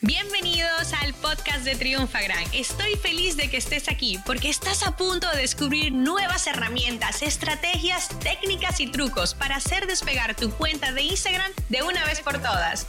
[0.00, 2.44] Bienvenidos al podcast de Triunfagram.
[2.54, 8.08] Estoy feliz de que estés aquí porque estás a punto de descubrir nuevas herramientas, estrategias,
[8.20, 12.86] técnicas y trucos para hacer despegar tu cuenta de Instagram de una vez por todas.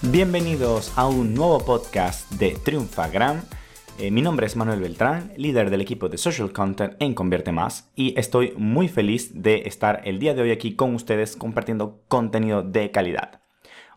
[0.00, 3.42] Bienvenidos a un nuevo podcast de Triunfagram.
[3.98, 7.90] Eh, mi nombre es Manuel Beltrán, líder del equipo de Social Content en Convierte Más
[7.94, 12.62] y estoy muy feliz de estar el día de hoy aquí con ustedes compartiendo contenido
[12.62, 13.42] de calidad.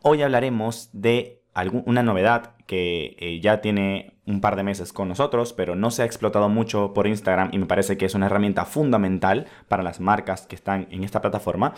[0.02, 5.54] Hoy hablaremos de una novedad que eh, ya tiene un par de meses con nosotros,
[5.54, 8.66] pero no se ha explotado mucho por Instagram y me parece que es una herramienta
[8.66, 11.74] fundamental para las marcas que están en esta plataforma.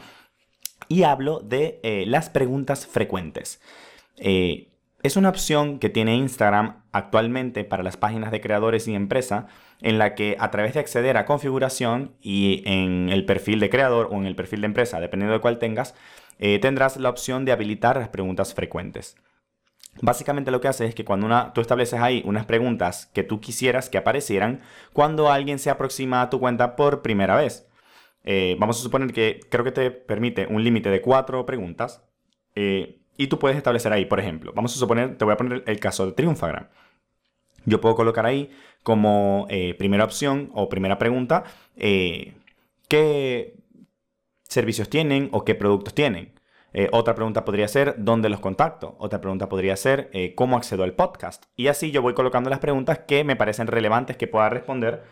[0.90, 3.62] Y hablo de eh, las preguntas frecuentes.
[4.18, 4.68] Eh,
[5.02, 9.48] es una opción que tiene Instagram actualmente para las páginas de creadores y empresa,
[9.82, 14.10] en la que a través de acceder a configuración y en el perfil de creador
[14.12, 15.96] o en el perfil de empresa, dependiendo de cuál tengas,
[16.38, 19.16] tendrás la opción de habilitar las preguntas frecuentes.
[20.00, 23.42] Básicamente lo que hace es que cuando una, tú estableces ahí unas preguntas que tú
[23.42, 24.62] quisieras que aparecieran
[24.94, 27.68] cuando alguien se aproxima a tu cuenta por primera vez.
[28.24, 32.04] Eh, vamos a suponer que creo que te permite un límite de cuatro preguntas
[32.56, 35.64] eh, y tú puedes establecer ahí, por ejemplo, vamos a suponer, te voy a poner
[35.66, 36.68] el caso de Triunfagram.
[37.66, 38.50] Yo puedo colocar ahí
[38.84, 41.44] como eh, primera opción o primera pregunta
[41.76, 43.56] qué
[44.44, 46.34] servicios tienen o qué productos tienen.
[46.74, 48.96] Eh, otra pregunta podría ser dónde los contacto.
[49.00, 51.46] Otra pregunta podría ser eh, cómo accedo al podcast.
[51.56, 55.04] Y así yo voy colocando las preguntas que me parecen relevantes que pueda responder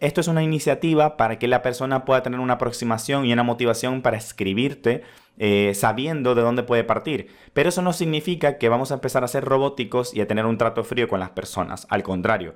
[0.00, 4.02] esto es una iniciativa para que la persona pueda tener una aproximación y una motivación
[4.02, 5.02] para escribirte
[5.38, 7.28] eh, sabiendo de dónde puede partir.
[7.52, 10.58] Pero eso no significa que vamos a empezar a ser robóticos y a tener un
[10.58, 11.86] trato frío con las personas.
[11.90, 12.54] Al contrario,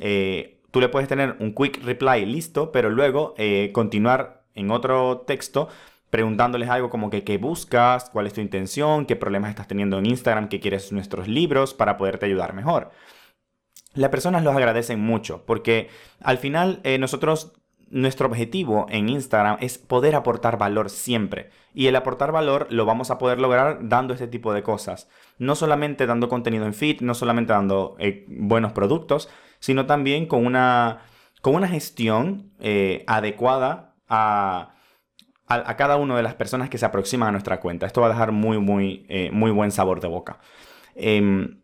[0.00, 3.34] eh, tú le puedes tener un quick reply listo, pero luego
[3.72, 5.68] continuar en otro texto
[6.10, 10.06] preguntándoles algo como que qué buscas, cuál es tu intención, qué problemas estás teniendo en
[10.06, 12.90] Instagram, qué quieres nuestros libros para poderte ayudar mejor.
[13.94, 15.88] Las personas los agradecen mucho porque
[16.20, 17.52] al final eh, nosotros
[17.90, 21.50] nuestro objetivo en Instagram es poder aportar valor siempre.
[21.74, 25.08] Y el aportar valor lo vamos a poder lograr dando este tipo de cosas.
[25.38, 29.28] No solamente dando contenido en feed, no solamente dando eh, buenos productos,
[29.58, 31.02] sino también con una,
[31.42, 34.74] con una gestión eh, adecuada a,
[35.50, 37.86] a, cada una de las personas que se aproximan a nuestra cuenta.
[37.86, 40.38] Esto va a dejar muy, muy, muy buen sabor de boca.
[40.94, 41.60] Em,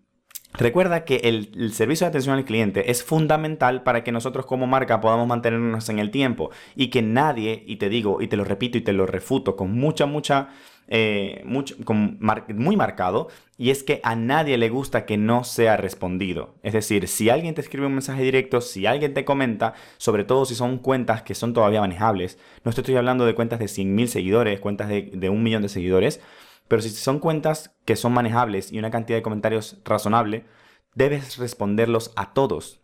[0.59, 5.00] Recuerda que el, servicio de atención al cliente es fundamental para que nosotros como marca
[5.00, 8.78] podamos mantenernos en el tiempo y que nadie, y te digo, y te lo repito
[8.78, 10.49] y te lo refuto con mucha, mucha,
[10.89, 11.77] eh, mucho,
[12.55, 13.28] muy marcado,
[13.59, 16.55] y es que a nadie le gusta que no sea respondido.
[16.62, 20.47] Es decir, si alguien te escribe un mensaje directo, si alguien te comenta, sobre todo
[20.47, 24.61] si son cuentas que son todavía manejables, no estoy hablando de cuentas de 100.000 seguidores,
[24.61, 26.21] cuentas de un millón de seguidores,
[26.69, 30.44] pero si son cuentas que son manejables y una cantidad de comentarios razonable,
[30.94, 32.81] debes responderlos a todos.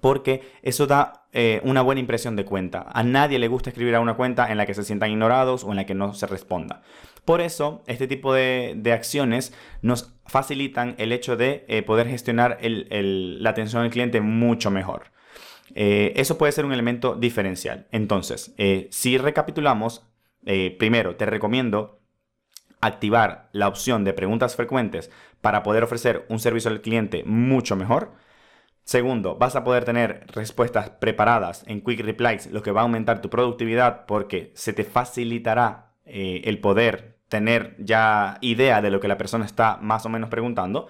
[0.00, 2.86] Porque eso da eh, una buena impresión de cuenta.
[2.92, 5.70] A nadie le gusta escribir a una cuenta en la que se sientan ignorados o
[5.70, 6.82] en la que no se responda.
[7.24, 9.52] Por eso, este tipo de, acciones
[9.82, 15.12] nos facilitan el hecho de eh, poder gestionar la atención al cliente mucho mejor.
[15.74, 17.86] Eh, eso puede ser un elemento diferencial.
[17.90, 18.54] Entonces,
[18.90, 20.06] si recapitulamos,
[20.78, 22.00] primero te recomiendo
[22.80, 28.12] activar la opción de preguntas frecuentes para poder ofrecer un servicio al cliente mucho mejor.
[28.84, 33.20] Segundo, vas a poder tener respuestas preparadas en Quick Replies, lo que va a aumentar
[33.20, 39.08] tu productividad porque se te facilitará eh, el poder tener ya idea de lo que
[39.08, 40.88] la persona está más o menos preguntando.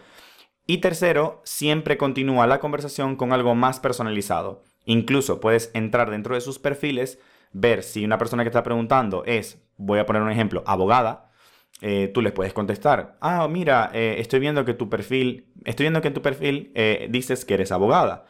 [0.66, 4.62] Y tercero, siempre continúa la conversación con algo más personalizado.
[4.84, 7.18] Incluso puedes entrar dentro de sus perfiles
[7.52, 11.25] ver si una persona que está preguntando es, voy a poner un ejemplo, abogada,
[11.82, 16.00] eh, tú les puedes contestar, ah, mira, eh, estoy viendo que tu perfil, estoy viendo
[16.00, 18.26] que en tu perfil eh, dices que eres abogada.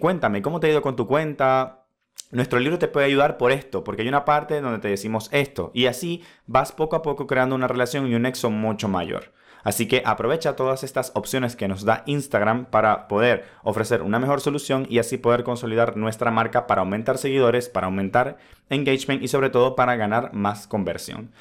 [0.00, 1.84] cuéntame, ¿cómo te ha ido con tu cuenta?
[2.30, 5.70] Nuestro libro te puede ayudar por esto, porque hay una parte donde te decimos esto.
[5.74, 9.32] Y así vas poco a poco creando una relación y un nexo mucho mayor.
[9.64, 14.40] Así que aprovecha todas estas opciones que nos da Instagram para poder ofrecer una mejor
[14.40, 18.36] solución y así poder consolidar nuestra marca para aumentar seguidores, para aumentar
[18.68, 21.32] engagement y sobre todo para ganar más conversión.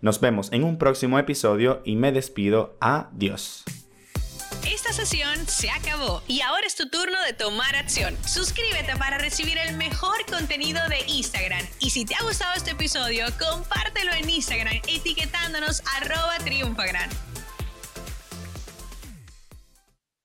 [0.00, 2.76] Nos vemos en un próximo episodio y me despido.
[2.80, 3.64] Adiós.
[4.66, 8.16] Esta sesión se acabó y ahora es tu turno de tomar acción.
[8.26, 11.66] Suscríbete para recibir el mejor contenido de Instagram.
[11.80, 17.10] Y si te ha gustado este episodio, compártelo en Instagram etiquetándonos arroba triunfagran.